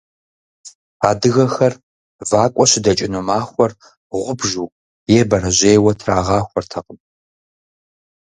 [1.09, 1.73] Адыгэхэр
[2.29, 3.71] вакӀуэ щыдэкӀыну махуэр
[4.23, 4.73] гъубжу
[5.17, 6.99] е бэрэжьейуэ трагъахуэртэкъым.